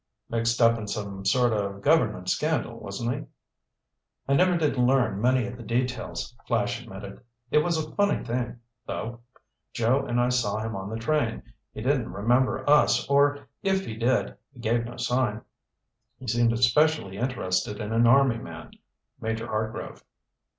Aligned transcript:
"Mixed 0.31 0.59
up 0.63 0.79
in 0.79 0.87
some 0.87 1.23
sort 1.25 1.53
of 1.53 1.83
government 1.83 2.27
scandal, 2.27 2.79
wasn't 2.79 3.13
he?" 3.13 3.23
"I 4.27 4.33
never 4.33 4.57
did 4.57 4.75
learn 4.75 5.21
many 5.21 5.45
of 5.45 5.57
the 5.57 5.61
details," 5.63 6.35
Flash 6.47 6.81
admitted. 6.81 7.21
"It 7.51 7.59
was 7.59 7.77
a 7.77 7.91
funny 7.93 8.23
thing, 8.25 8.57
though. 8.87 9.19
Joe 9.73 10.03
and 10.07 10.19
I 10.19 10.29
saw 10.29 10.57
him 10.57 10.75
on 10.75 10.89
the 10.89 10.95
train. 10.97 11.43
He 11.71 11.83
didn't 11.83 12.11
remember 12.13 12.67
us 12.67 13.07
or, 13.09 13.47
if 13.61 13.85
he 13.85 13.95
did, 13.95 14.35
he 14.51 14.59
gave 14.59 14.85
no 14.85 14.97
sign. 14.97 15.41
He 16.17 16.25
seemed 16.25 16.51
especially 16.53 17.17
interested 17.17 17.79
in 17.79 17.93
an 17.93 18.07
army 18.07 18.39
man, 18.39 18.71
Major 19.19 19.45
Hartgrove." 19.45 20.03